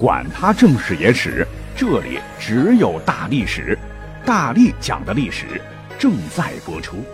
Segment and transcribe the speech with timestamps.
[0.00, 3.78] 管他正史野史，这里只有大历史，
[4.24, 5.60] 大力讲的历史
[5.98, 7.04] 正在播出。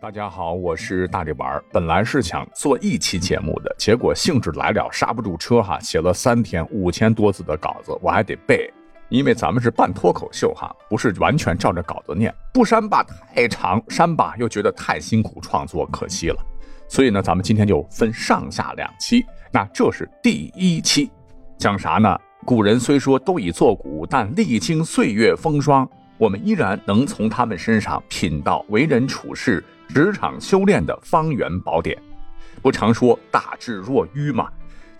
[0.00, 1.64] 大家好，我是大力丸儿。
[1.72, 8.72] 本来是想做一期节目的，结果兴致来了，刹不住车哈，写了三天五千多字的稿子，我还得背，
[9.08, 16.40] 因为咱们是半脱口秀哈，不是完全照着稿子念，不删吧太长，删吧又觉得太辛苦创作，可惜了。
[16.92, 19.24] 所以呢，咱们今天就分上下两期。
[19.50, 21.10] 那这是第一期，
[21.56, 22.14] 讲啥呢？
[22.44, 29.64] 古人虽说都已作古，但历经岁月风霜，我们依然能从他们身上品到为人处事。
[29.88, 31.96] 职场修炼的方圆宝典，
[32.60, 34.50] 不常说大智若愚吗？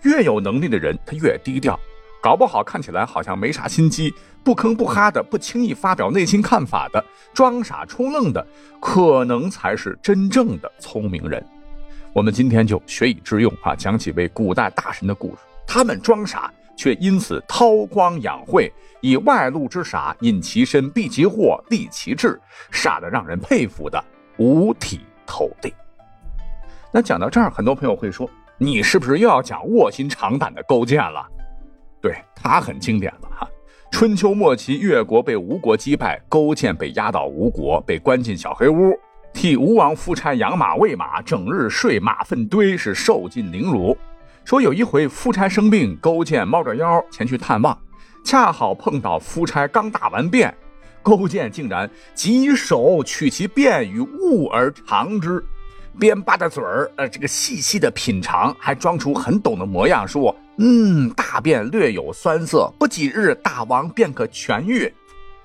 [0.01, 1.79] 越有能力的人，他越低调，
[2.23, 4.11] 搞不好看起来好像没啥心机，
[4.43, 7.05] 不吭不哈的，不轻易发表内心看法的，
[7.35, 8.43] 装傻充愣的，
[8.81, 11.43] 可能才是真正的聪明人。
[12.13, 15.37] 我们今天就学以致用啊，讲几位古代大神的故事。
[15.65, 24.03] 他们装傻，却因此韬光养晦，以外露之傻隐其身，避其祸，立其志，傻的让人佩服的。
[24.37, 25.73] 五体投地。
[26.91, 31.25] 那讲到这儿，很多朋友会说：“你是不是又要讲卧薪尝胆的勾践了？”
[31.99, 33.49] 对他很经典了哈。
[33.91, 38.95] 春秋末期，越国被吴国击败，勾践被押到吴国，被关进小黑屋，
[39.33, 43.97] 替吴王夫差养马喂马，整日睡马粪堆，是受尽凌辱。
[44.45, 47.77] 说有一回夫差生病，勾践猫着腰前去探望，
[48.23, 50.53] 恰好碰到夫差刚大完便。
[51.01, 55.43] 勾践竟然几手取其便与物而尝之，
[55.99, 64.93] 边吧着嘴儿，呃，这个细细的品尝，还装出很懂的模样，说：“嗯，大便略有酸涩，不几日大王便可痊愈。”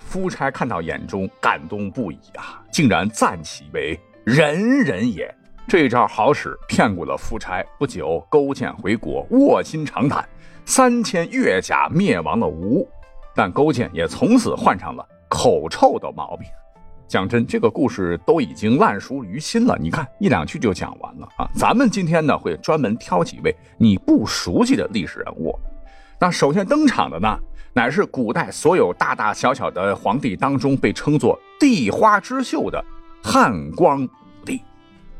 [0.08, 5.32] 夫差看到眼中感动不已啊，竟然赞其为仁人也。
[5.68, 7.62] 这招好使，骗过了夫差。
[7.78, 10.26] 不久，勾践回国，卧薪尝胆，
[10.64, 12.88] 三千越甲灭亡了吴，
[13.34, 15.06] 但勾践也从此患上了。
[15.28, 16.48] 口臭的毛病，
[17.06, 19.76] 讲真，这个故事都已经烂熟于心了。
[19.78, 21.46] 你看一两句就讲完了啊！
[21.54, 25.54] 咱们今天呢会专门挑几位你不熟悉的历史人物。
[26.18, 27.38] 那首先登场的呢，
[27.78, 32.84] 乃是古代所有大大小小的皇帝当中被称作帝花之秀的
[33.22, 34.08] 汉光武
[34.44, 34.60] 帝。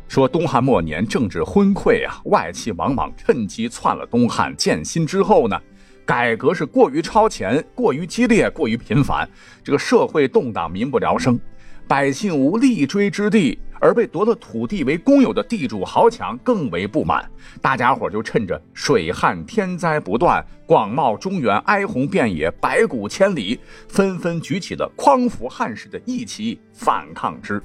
[0.09, 5.57] 说东汉末年政治昏聩啊，外戚王莽趁机篡了东汉建新之后呢。
[6.05, 9.29] 改革是过于超前、过于激烈、过于频繁，
[9.63, 11.39] 这个社会动荡，民不聊生，
[11.87, 17.29] 百姓无立锥之地，而被夺了土地为公有的地主豪强更为不满。
[17.61, 23.59] 大家伙就趁着水旱天灾不断，广袤中原哀鸿遍野，百谷千里，
[23.89, 27.63] 纷纷举起了匡扶汉室的义旗反抗之。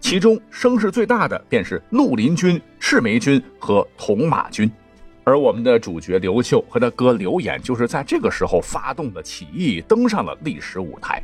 [0.00, 4.70] 其中声势最大的便是绿林军、赤眉军和铜马军。
[5.26, 11.22] 而我们的主角刘秀和他哥刘演，就是在这个时候发动的起义，登上了历史舞台。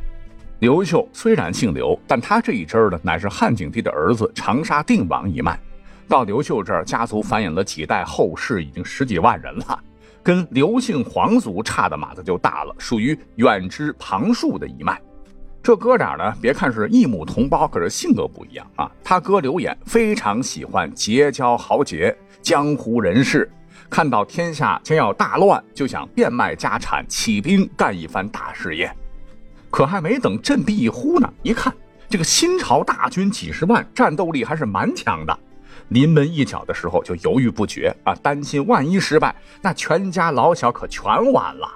[0.61, 5.59] 刘秀虽然姓刘，但他这一支呢，乃是汉景帝的儿子长沙定王一脉。
[6.07, 9.79] 到刘秀这儿，家族繁衍了几代后世，已经十几万人了，
[10.21, 15.01] 跟刘姓皇族差的码子就大了，属于远支旁庶的一脉。
[15.63, 18.91] 这哥俩呢，别看是一母同胞，可是性格不一样啊。
[19.03, 23.51] 他哥刘演非常喜欢结交豪杰、江湖人士。
[23.89, 28.95] 看到天下将要大乱，就想变卖家产，起兵干一番大事业。
[29.71, 31.73] 可还没等振臂一呼呢，一看
[32.09, 35.39] 这个新朝大军几十万，战斗力还是蛮强的。
[35.87, 41.67] 临门一脚的时候就犹豫不决啊，担心万一失败，那全家老小可全完了。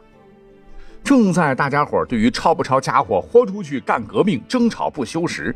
[1.03, 5.55] 正在大家伙对于抄不抄家伙、豁出去干革命争吵不休时，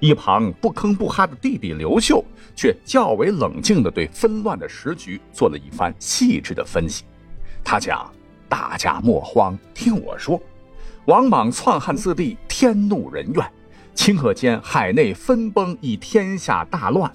[0.00, 2.24] 一旁不吭不哈的弟弟刘秀，
[2.56, 7.04] 却较为冷静地对纷乱的时局做了一番细致的分析。
[7.62, 8.10] 他讲
[8.48, 10.40] ：“大家莫慌，听我说。
[11.06, 13.44] 王莽篡汉自立，天怒人怨，
[13.94, 17.10] 顷刻间海内分崩，以天下大乱。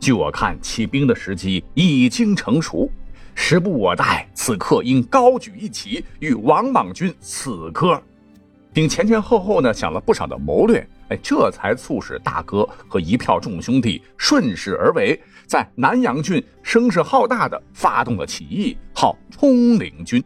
[0.00, 2.90] 据我看，起兵的时机已经成熟，
[3.36, 8.00] 时不我待，此刻应高举一旗，与王莽军死磕。”
[8.74, 10.86] 并前前后后呢想了不少的谋略。
[11.08, 20.24] 哎这才促使大哥和一票众兄弟顺势而为，在南阳郡声势浩大的发动了起义，号冲领军。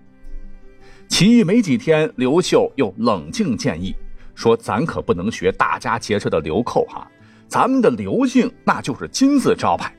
[1.08, 3.94] 起义没几天，刘秀又冷静建议
[4.34, 7.06] 说：“咱可不能学大家结社的流寇哈，
[7.48, 9.92] 咱们的刘姓那就是金字招牌。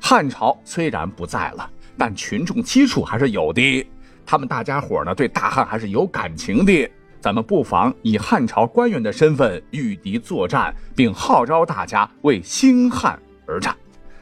[0.00, 3.86] 汉朝虽然不在了，但群众基础还是有的，
[4.26, 6.90] 他们大家伙呢对大汉还是有感情的。”
[7.20, 13.76] 咱们不妨以汉朝官员的身份与敌作战，并号召大家为兴汉而战。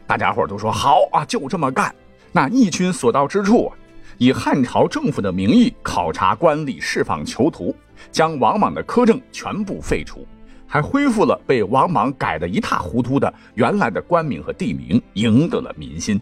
[0.07, 1.95] 大家伙都说好啊，就这么干。
[2.33, 3.71] 那义军所到之处，
[4.19, 7.75] 以汉朝政府的名义考察官吏、释放囚徒，
[8.11, 10.27] 将王莽的苛政全部废除，
[10.67, 16.21] 还恢复了被王莽改得一塌糊涂的原来的官名和地名，赢得了民心。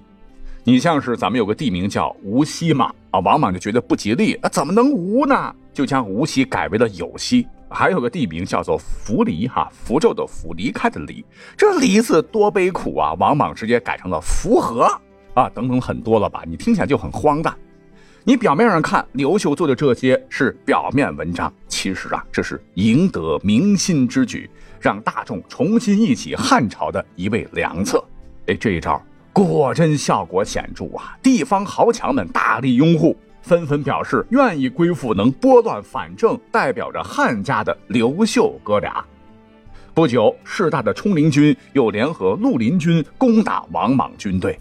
[0.65, 5.55] 你像是咱们有个地名叫无锡嘛，啊，王莽就觉得不吉利，啊，怎么能无呢？
[5.73, 7.47] 就将无锡改为了有锡。
[7.69, 11.25] 还有个地名叫做符离，哈，符咒的符，离开的离，
[11.57, 13.15] 这离字多悲苦啊！
[13.19, 14.89] 王莽直接改成了符合，
[15.35, 16.45] 啊，等等很多了吧？
[16.47, 17.53] 你听起来就很荒诞。
[18.27, 24.49] 你表面上看刘秀做的这些是表面文章，其实啊，这是赢得民心之举，
[24.81, 28.03] 让大众重新忆起汉朝的一位良策。
[28.47, 29.01] 哎，这一招。
[29.31, 31.19] 果真效果显著啊！
[31.23, 39.05] 地方豪强们大力拥护，纷纷表示愿意归附能拨乱反正、代表着汉家的刘秀哥俩。
[39.93, 44.59] 不久，势大的冲灵军又联合绿林军攻打王莽军队，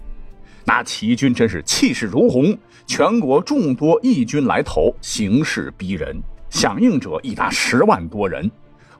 [0.66, 8.50] 那起义军真是气势如虹，全国众多义军来投，形势逼人，响应者已达十万多人。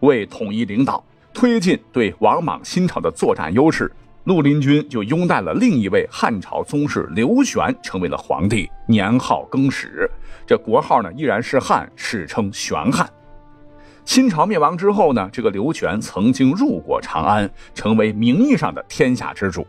[0.02, 3.92] 为统一领导，推进对王莽新朝的作战优势。
[4.26, 10.10] 绿林军就拥戴了另一位汉朝宗室刘玄，成为了皇帝，年号更始，
[10.46, 13.10] 这国号呢依然是汉，史称玄汉。
[14.06, 19.66] 新朝灭亡之后呢，这个刘玄曾经入过长安，成为名义上的天下之主。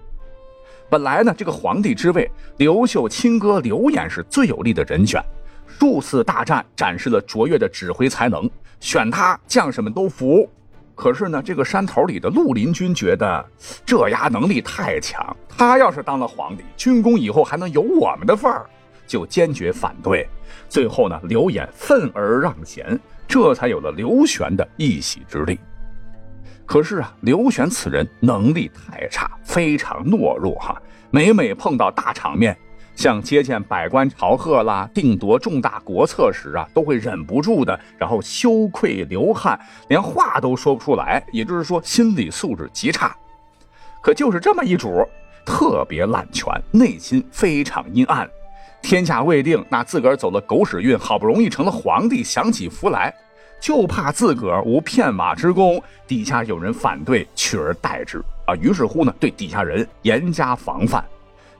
[0.95, 5.21] 本来呢，这个皇帝之位，刘秀亲哥刘演是最有利的人选，
[5.67, 8.49] 数次大战展示了卓越的指挥才能，
[8.79, 10.49] 选他将士们都服。
[10.95, 13.45] 可是呢，这个山头里的绿林军觉得
[13.85, 18.65] 这丫能力太强，他要是当了皇帝，军功以后还能有我们的份儿，
[19.05, 20.25] 就坚决反对。
[20.69, 22.97] 最后呢，刘演愤而让贤，
[23.27, 25.59] 这才有了刘玄的一席之地。
[26.67, 30.81] 可是啊，刘玄此人能力太差，非常懦弱哈，
[31.11, 32.57] 每每碰到大场面。
[32.97, 39.59] 像接见百官朝贺啦，定夺重大国策时啊，都会忍不住的，然后羞愧流汗，
[39.89, 41.21] 连话都说不出来。
[41.33, 43.15] 也就是说，心理素质极差。
[44.01, 45.05] 可就是这么一主，
[45.45, 48.31] 特别滥权，内心非常阴暗。
[48.81, 53.13] 天下未定，那自个儿走了狗屎运，好不容易成了皇帝，享起福来，
[53.65, 58.55] 就怕自个儿无片马之功，底下有人反对，取而代之啊。
[58.57, 61.03] 于是乎呢，对底下人严加防范。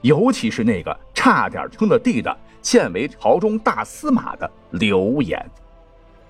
[0.01, 5.43] 尤其是那个差点称了帝的、现为朝中大司马的刘演，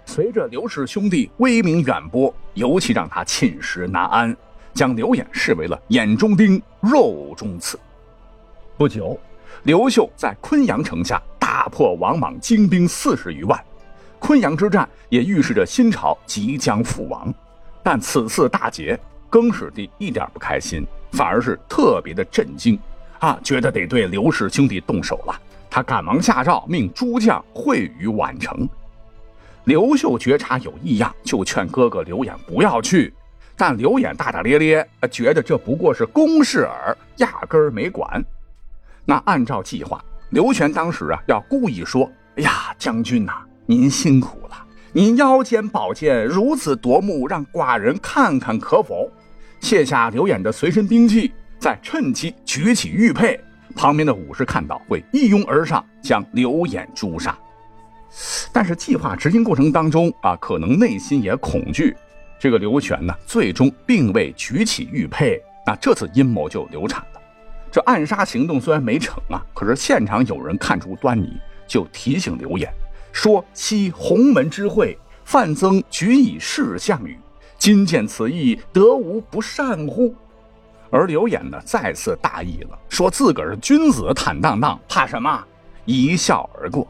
[0.05, 4.37] 随着刘氏兄弟威名远播，尤其让他寝食难安，
[4.73, 7.77] 将刘演视为了眼中钉、肉中刺。
[8.77, 9.19] 不久，
[9.63, 13.61] 刘秀在昆阳城下大破王莽精兵四十余万，
[14.25, 17.31] 昆阳之战也预示着新朝即将覆亡。
[17.83, 18.99] 但此次大捷，
[19.29, 22.79] 更始帝一点不开心，反而是特别的震惊。
[23.19, 25.39] 啊，觉得得对刘氏兄弟动手了，
[25.69, 28.67] 他赶忙下诏，命诸将会于宛城。
[29.65, 33.13] 刘秀觉察有异样，就劝哥哥刘演不要去。
[33.55, 38.25] 但刘演大大咧咧，觉得这不过是公事耳，压根儿没管。
[39.05, 49.09] 那按照计划，刘玄当时啊，要故意说：“哎呀，将军呐，您辛苦了，您腰间宝剑如此夺目，让寡人看看可否？”
[49.59, 51.31] 卸下刘演的随身兵器。
[51.57, 53.39] 再趁机举起玉佩，
[53.75, 57.35] 旁边的武士看到会一拥而上将刘演诛杀。
[58.51, 61.95] 但是计划执行过程当中啊，可能内心也恐惧。
[62.37, 67.21] 这个刘玄呢，最终并未举起玉佩，那这次阴谋就流产了。
[67.71, 72.71] 这暗杀行动虽然没成啊，可是现场有人看出端倪，就提醒刘演
[73.15, 77.17] 说：“昔鸿门之会，范增举以示项羽，
[77.57, 80.13] 今见此意，得无不善乎？”
[80.91, 85.41] 而刘演呢，再次大意了，说自个儿是君子，坦荡荡，怕什么？
[85.85, 86.85] 一笑而过。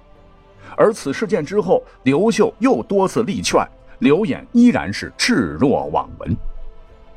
[0.75, 3.63] 而此事件之后，刘秀又多次力劝，
[3.99, 6.35] 刘演依然是置若罔闻。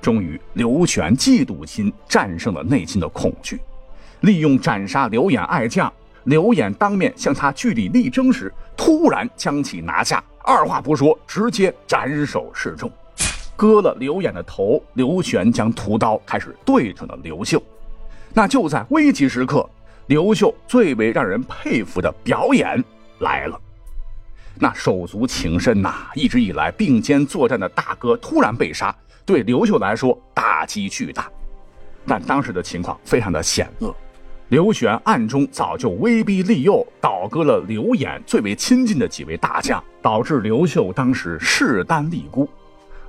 [0.02, 3.58] 终于，刘玄嫉妒心战胜了内心的恐惧，
[4.20, 5.90] 利用斩杀刘演爱将，
[6.24, 8.52] 刘演当面向他据理力争时，
[8.88, 12.90] 突然将其拿下，二话不说，直接斩首示众。
[13.54, 17.62] 割了刘演的头，刘玄将屠刀开始对准了刘秀。
[18.32, 19.68] 那就在危急时刻，
[20.06, 22.82] 刘秀最为让人佩服的表演
[23.18, 23.60] 来了。
[24.54, 31.30] 那手足情深呐，一直以来并肩作战的大哥突然被杀，对刘秀来说打击巨大。
[32.06, 33.94] 但当时的情况非常的险恶，
[34.48, 42.48] 刘玄暗中早就威逼利诱，倒戈了刘演最为亲近的几位大将，导致刘秀当时势单力孤。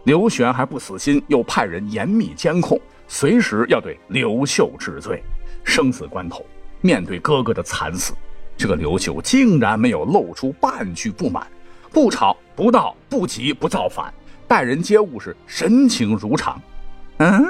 [0.04, 2.78] 刘玄还不死心，又派人严密监控，
[3.08, 5.24] 随时要对刘秀治罪。
[5.64, 6.46] 生死关头，
[6.82, 8.14] 面对哥哥的惨死，
[8.58, 11.48] 这个刘秀竟然没有露出半句不满，
[11.90, 14.14] 不吵不闹不急不造反，
[14.46, 16.62] 待人接物是神情如常。
[17.20, 17.46] 嗯，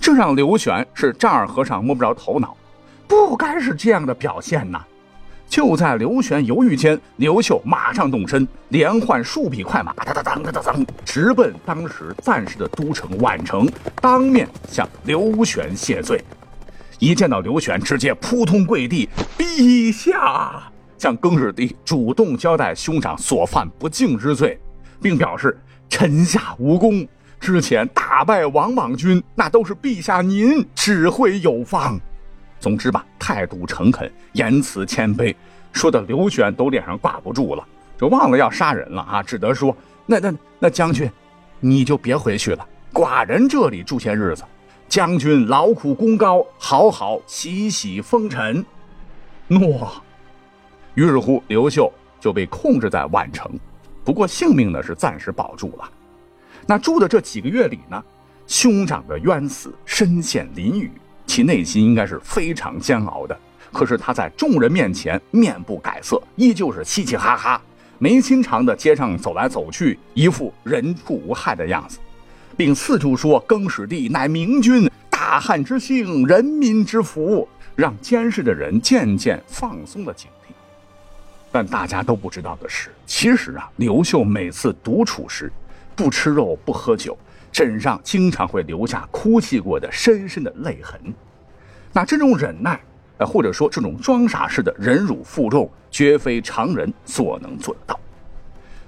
[0.00, 2.56] 这让刘玄是丈二和尚摸不着头脑，
[3.12, 4.80] 不该是这样的表现呐！
[5.46, 13.68] 就在刘玄犹豫间，刘秀马上动身，连换数匹快马，哒哒当哒哒当，直奔当时暂时的都城宛城，
[14.00, 16.24] 当面向刘玄谢罪。
[16.98, 20.62] 一见到刘玄，直接扑通跪地，陛下，
[20.96, 24.58] 向更始帝主动交代兄长所犯不敬之罪，
[25.02, 27.06] 并表示臣下无功，
[27.38, 32.00] 之前大败王莽军，那都是陛下您指挥有方。
[32.62, 35.34] 总之吧，态度诚恳，言辞谦卑，
[35.72, 37.66] 说的刘玄都脸上挂不住了，
[37.98, 39.76] 就忘了要杀人了啊，只得说
[40.06, 41.10] 那那那将军，
[41.58, 44.44] 你就别回去了，寡人这里住些日子。
[44.88, 48.64] 将军劳苦功高，好好洗洗风尘。
[49.48, 49.90] 诺。
[50.94, 53.50] 于是乎，刘秀就被控制在宛城，
[54.04, 55.90] 不过性命呢是暂时保住了。
[56.64, 58.00] 那住的这几个月里呢，
[58.46, 60.90] 兄长的冤死身陷囹圄，
[61.32, 63.34] 其内心应该是非常煎熬的。
[63.72, 67.58] 可是他在众人面前面不改色，依旧是嘻嘻哈哈，
[67.98, 71.98] 没心肠的街上走来走去，一副人畜无害的样子。
[72.54, 80.52] 并四处说更始帝乃明君，大汉之幸，人民之福，让监视的人渐渐放松了警惕。
[81.50, 85.50] 但大家都不知道的是，其实啊，刘秀每次独处时，
[85.96, 87.16] 不吃肉不喝酒，
[87.52, 90.98] 枕上经常会留下哭泣过的深深的泪痕。
[91.92, 92.80] 那这种忍耐，
[93.18, 98.00] 呃，或者说这种装傻式的忍辱负重，绝非常人所能做得到。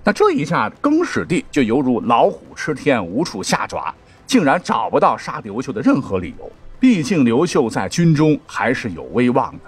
[0.02, 3.94] 那这一下，更始帝就犹如老虎吃天，无处下爪，
[4.26, 6.50] 竟然找不到杀刘秀的任何理由。
[6.80, 9.61] 毕竟刘秀在军中还是有威望的，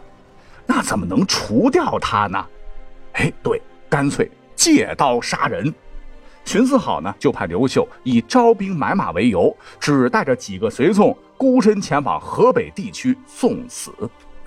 [0.66, 2.44] 那怎么能除掉他呢？
[3.12, 5.72] 哎，对，干脆借刀杀人。
[6.46, 13.92] 寻思好呢，就派刘秀以招兵买马为由，只带着几个随从，孤身前往河北地区送死。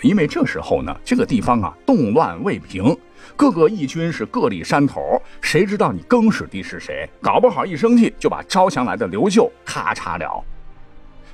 [0.01, 2.97] 因为这时候呢，这个地方啊，动乱未平。
[3.35, 7.07] 各个义军是各立山头，谁知道你更始帝是谁？
[7.21, 10.41] 搞不好一生气就把招降来的刘秀咔嚓了。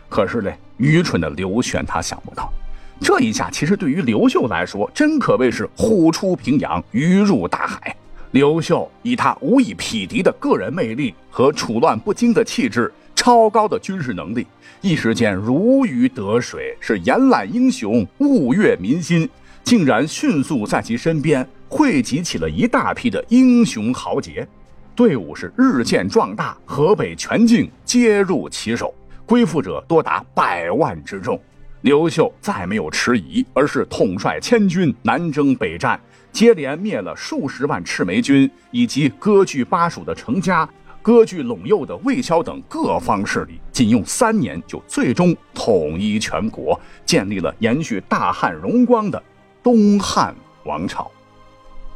[0.10, 2.51] 可是呢，愚蠢的刘玄他想不到，
[3.00, 7.95] 这一下其实对于刘秀来说，真可谓是虎出平阳，鱼入大海。
[8.36, 14.46] 刘秀以他无以匹敌的个人魅力和处乱不惊的气质，超高的军事能力，
[14.82, 19.30] 一时间如鱼得水，是延揽英雄，物悦民心。
[19.63, 24.46] 竟然迅速在其身边汇集起了一大批的英雄豪杰，
[24.94, 28.94] 队伍是日渐壮大，河北全境皆入其手，
[29.25, 31.39] 归附者多达百万之众。
[31.84, 35.98] 刘秀再没有迟疑，而是统帅千军南征北战，
[36.36, 40.68] 接连灭了数十万赤眉军以及割据巴蜀的程家、
[41.01, 49.24] 割据陇右的魏嚣等各方势力，仅用三年就最终统一全国，建立了延续大汉荣光的。
[49.63, 51.10] 东汉王朝，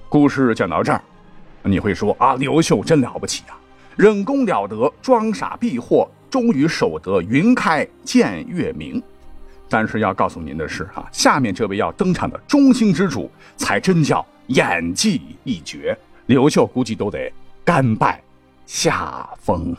[0.07, 1.01] 故事讲到这儿，
[1.63, 3.59] 你会说啊，刘秀真了不起啊，
[3.97, 9.03] 忍功了得，装傻避祸，终于守得云开见月明。
[9.69, 17.31] 但是要告诉您的是哈，下面这位要登场的中兴之主，才真叫演技一绝，刘秀估计都得
[17.63, 18.21] 甘拜
[18.65, 19.75] 下风。